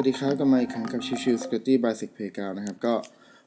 [0.00, 2.94] วัสดีครับกลับมาอีกครั้งกับชิวชิว Security by Six Playground นะครับ ก็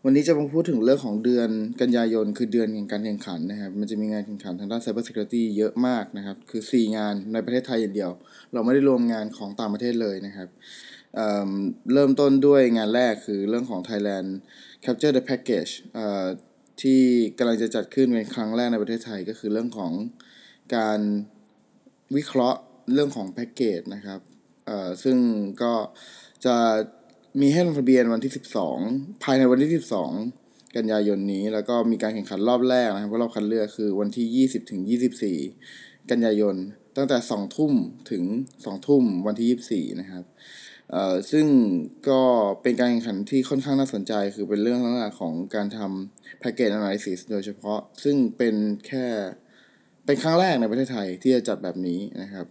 [0.04, 1.50] วันนี้จะมาพูดถึงเรื่องของเดือน
[1.82, 8.12] กันยายน คือเดือนแห่งการแข่งขันนะครับ มันจะมีงานแข่งขันทางด้าน Cyber Security เยอะมากนะครับ คือ 4 งานในประเทศไทยอย่างเดียว
[8.54, 10.50] เราไม่ได้รวมงานของต่างประเทศเลยนะครับ
[11.16, 14.30] เเริ่มต้นด้วยงานแรกคือเรื่องของ Thailand
[14.86, 15.72] Capture the Package
[16.82, 17.02] ที่
[17.38, 19.92] กำลังจะจัดขึ้นเป็นครั้งแรกในประเทศไทยก็คือเรื่องของ
[20.76, 21.00] การ
[22.16, 22.60] วิเคราะห์
[22.94, 24.22] เรื่องของแพ็กเกจนะครับ
[25.04, 25.18] ซึ่ง
[25.62, 25.74] ก็
[26.46, 26.56] จะ
[27.42, 28.32] มีให้ลงทะเบียนวันที่
[28.78, 29.70] 12 ภายในวันที่
[30.22, 34.82] 12 กันยายนนี้ แล้วก็มีการแข่งขันรอบแรกนะครับรอบคัดเลือกคือวันที่ 20 ถึง
[35.46, 36.56] 24 กันยายน
[36.98, 37.74] ตั้งแต่ 2 ทุ่ม
[38.12, 38.24] ถึง
[38.56, 40.24] 2 ทุ่มวันที่ 24 นะครับ
[40.92, 41.46] เอ่อซึ่ง
[42.10, 42.22] ก็
[42.62, 48.56] เป็นการแข่งขันที่ค่อนข้างน่าสนใจ คือเป็นเรื่องลักษณะของการทำแพ็กเกจ analysis โดยเฉพาะ ซึ่งเป็น
[48.88, 49.06] แค่
[50.06, 52.46] เป็นครั้งแรกในประเทศไทยที่จะจัดแบบนี้นะครับ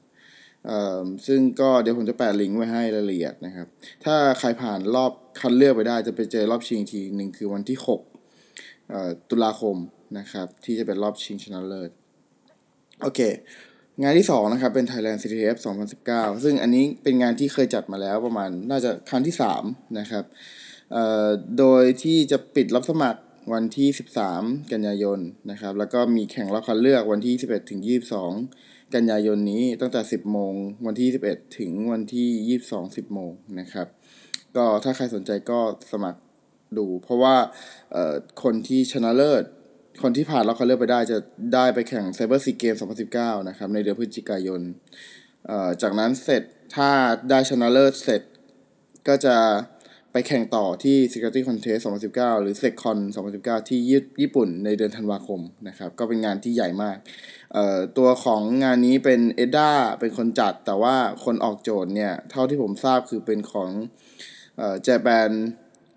[1.27, 3.67] ซึ่งก็เดี๋ยวผมจะแปะลิงก์ไว้ให้รายละเอียดนะครับ
[4.05, 7.79] ถ้าใครผ่านรอบคัดเลือกไปได้จะไปเจอรอบชิงทีหนึ่งคือวันที่
[8.49, 9.77] 6ตุลาคม
[10.19, 11.91] นะครับ ที่จะเป็นรอบชิงชนะเลิศ
[13.03, 13.21] โอเค
[14.03, 15.57] งานที่2นะครับเป็น Thailand CTF
[16.01, 20.25] 2019 ซึ่งอันนี้เป็นงานที่เคยจัดมาแล้วประมาณน่าจะครั้งที่3นะครับ
[21.59, 23.21] โดยที่จะปิดรับสมัคร
[23.53, 23.89] วันที่
[24.31, 25.19] 13 กันยายน
[25.51, 27.81] นะครับ แล้วก็มีแข่งรอบคัดเลือกวันที่ 11 ถึง
[28.37, 30.55] 22 กันยายนนี้ตั้งแต่ 10 โมง
[30.87, 33.87] วันที่ 11 ถึงวันที่ 22 10 โมงนะครับ
[34.57, 35.61] ก็ถ้าใครสนใจก็
[35.93, 36.21] สมัคร
[36.79, 37.37] ดู เพราะว่า
[38.43, 39.45] คนที่ชนะเลิศ
[40.03, 41.19] คนที่ผ่านรอบคัดเลือกไปได้จะ
[41.55, 42.79] ได้ไปแข่ง Cyber Sea Games
[43.13, 44.61] 2019 นะครับ ในเดือนพฤศจิกายน
[45.83, 46.43] จากนั้นเสร็จ
[46.75, 46.91] ถ้า
[47.31, 48.23] ได้ชนะเลิศเสร็จ
[49.09, 49.37] ก็จะ
[50.13, 52.99] ไปแข่งต่อที่ Security Contest 2019 หรือ SecCon
[53.35, 53.81] 2019 ที่
[54.21, 56.97] ญี่ปุ่นในเดือนธันวาคมนะครับ ก็เป็นงานที่ใหญ่มาก
[57.99, 63.69] ตัวของงานนี้เป็นเอด้าเป็นคนจัด แต่ว่าคนออกโจทย์เนี่ย เท่าที่ผมทราบคือเป็นของ
[64.83, 65.31] เจแปน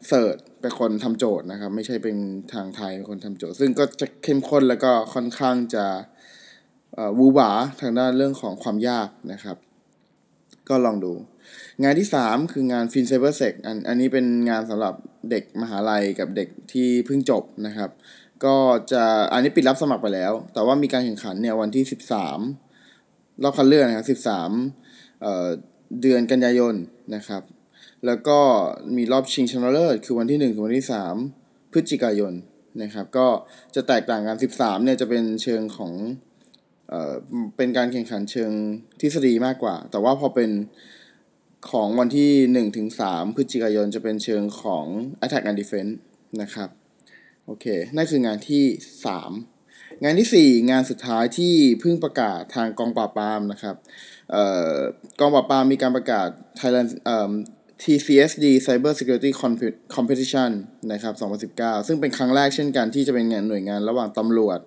[0.08, 2.18] เซิร์เป็นคนทำโจทย์นะครับ ไม่ใช่เป็น
[2.54, 5.86] ทางไทยเป็นคนทำโจทย์ ซึ่งก็จะเข้มข้นแล้วก็ค่อนข้างจะ
[7.20, 9.58] วูบาทางด้านเรื่องของความยากนะครับ
[10.70, 11.14] ก็ลองดู
[11.84, 14.94] งานที่ 3 คืองานฟินเซเวอร์เซกอันอันนี้เป็นงานสำหรับ
[15.30, 17.90] เด็กมหาลัยกับเด็กที่เพิ่งจบนะครับ
[18.46, 18.56] ก็
[18.92, 19.04] จะ
[19.34, 21.84] อันนี้ปิดรับสมัครไปแล้ว แต่ว่ามีการแข่งขันเนี่ยวันที่
[22.64, 25.48] 13 รอบคัดเลือกนะครับ13เอ่อ
[26.02, 26.76] เดือนกันยายน
[27.16, 27.44] นะครับ
[28.06, 28.40] แล้วก็
[28.98, 30.88] มีรอบชิงชนะเลิศคือวันที่ 1 ถึงวันที่
[31.30, 32.34] 3 พฤศจิกายน
[32.82, 33.28] นะครับ ก็
[33.76, 35.94] จะแตกต่างกัน 13เนี่ยจะเป็นเชิงของ
[36.94, 37.16] เอ่อ
[37.58, 38.52] เป็นการแข่งขันเชิง
[39.02, 40.52] ทฤษฎีมากกว่า แต่ว่าพอเป็น
[41.72, 42.32] ของวันที่
[42.70, 44.86] 1ถึง3พฤศจิกายนจะเป็นเชิงของ
[45.26, 45.94] Attack and Defense
[46.42, 46.70] นะครับ
[47.46, 47.66] โอเค
[47.96, 48.64] นั่นคืองานที่
[49.34, 53.76] 3 งานที่ 4 งานสุดท้ายที่เพิ่งประกาศทางกองปราบปรามนะครับ
[55.20, 56.28] กองปราบปรามมีการประกาศ
[56.60, 56.90] Thailand
[57.84, 59.32] TCSD Cyber Security
[59.96, 60.52] Competition
[60.92, 61.14] นะครับ
[61.58, 64.60] 2019 ซึ่งเป็นครั้งแรกเช่นกันที่จะเป็นงานหน่วยงานระหว่างตำรวจ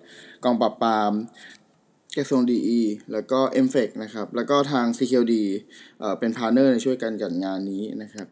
[0.43, 1.11] กองปราบปราม
[2.17, 2.59] กระทรวงดี
[3.13, 5.33] แล้วก็ m f e c นะครับ แล้วก็ทาง CQD
[5.99, 8.27] เอ่อเป็นพาร์เนอร์ในช่วยกันจัดงานนี้นะครับ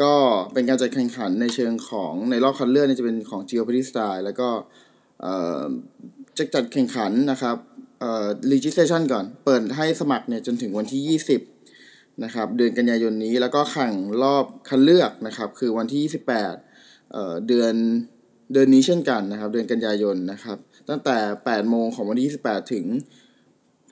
[0.00, 0.12] ก็
[0.52, 4.48] เป็นการจัดแข่งขันในเชิงของในรอบคัดเลือกนี่จะเป็นของ Geopolitics Style แล้วก็
[5.22, 5.62] เอ่อ
[6.38, 7.56] จะจัดแข่งขันนะครับ
[8.00, 11.20] เอ่อ registration ก่อน เปิดให้สมัครเนี่ยจนถึงวันที่
[11.64, 13.92] 20นะครับเดือนกันยายนนี้แล้วก็แข่ง
[14.22, 17.74] รอบคัดเลือกนะครับ คือวันที่ 28เอ่อเดือน
[18.52, 22.84] เดือนนี้เช่นกันนะครับ เดือนกันยายนนะครับ ตั้งแต่ 8 โมงของวันที่ 28 ถึง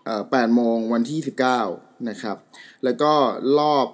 [0.08, 1.20] 8โมงวันที่
[1.62, 2.36] 19 นะครับ
[2.84, 3.12] แล้วก็
[3.58, 3.86] รอบ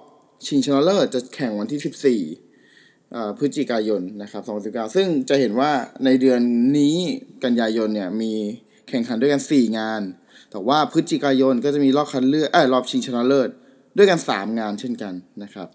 [0.47, 5.71] ชิงชนะเลิศจะแข่งวันที่ 14พฤศจิกายนนะครับ2019 ซึ่งจะเห็นว่า
[6.05, 6.41] ในเดือน
[6.77, 6.97] นี้
[7.43, 8.33] กันยายนเนี่ยมี
[8.89, 10.01] แข่งขันด้วยกัน 4 งาน
[10.51, 13.49] แต่ว่าพฤศจิกายนก็จะมีรอบคัดเลือกเออรอบชิงชนะเลิศ
[13.97, 15.13] ด้วยกัน 3 งานเช่นกัน
[15.43, 15.67] นะครับ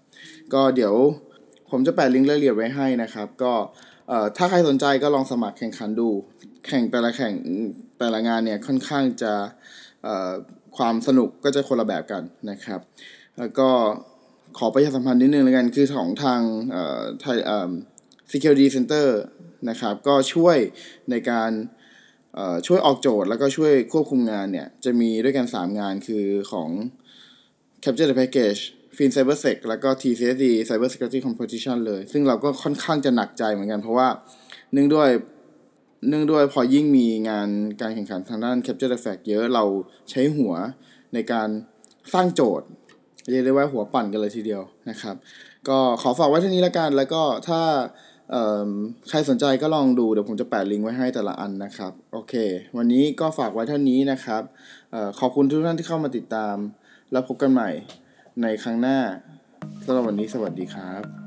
[0.53, 0.93] ก็เดี๋ยว
[1.71, 3.53] ผมจะแปะลิงก์รายละเอียดไว้ให้นะครับ ก็
[4.37, 6.09] ถ้าใครสนใจก็ลองสมัครแข่งขันดู
[6.67, 7.33] แข่งแต่ละแข่ง
[7.99, 9.33] แต่ละงานเนี่ยค่อนข้างจะ
[10.77, 12.79] ความสนุกก็จะคนละแบบกันนะครับ
[13.39, 13.69] แล้วก็
[14.57, 16.41] ขอประชาสัมพันธ์นิดนึงแล้วกันคือของทาง
[17.21, 17.37] ไทย
[18.31, 19.07] security center
[19.69, 20.57] นะครับก็ช่วย
[21.09, 21.51] ในการ
[22.67, 26.69] ช่วยออกโจทย์แล้วก็ช่วยควบคุมงานเนี่ย จะมีด้วยกัน 3 งานคือของ
[27.83, 28.61] capture the package
[28.97, 34.07] fin cybersec แล้วก็ TCSD cyber security competition เลย ซึ่งเราก็ค่อนข้างจะหนักใจเหมือนกันเพราะว่า
[34.73, 35.09] เนื่องด้วย
[36.07, 37.49] เนื่องด้วยพอยิ่งมีงาน
[37.81, 39.63] การแข่งขันทางด้าน Capture the Fact เยอะเรา
[40.09, 40.53] ใช้หัว
[41.13, 41.49] ในการ
[42.13, 42.67] สร้างโจทย์
[43.29, 45.15] เรียกได้ว่าหัวปั่นกันเลยทีเดียวนะครับ
[45.69, 47.61] ก็ขอฝากไว้เที่นี้ล้วกัน แล้วก็ถ้า
[49.09, 52.33] ใครสนใจก็ลองดูเดี๋ยวผมจะแปะลิงก์ไว้ให้แต่ละอันนะครับ โอเค
[52.77, 54.41] วันนี้ก็ฝากไว้เท่านี้นะครับ
[54.93, 56.55] อขอบคุณทุกท่านที่เข้ามาติดตาม
[57.11, 57.69] แล้วพบกันใหม่
[58.41, 58.99] ในครั้งหน้า
[59.85, 61.22] สำหรับวันนี้สวัสดีครับ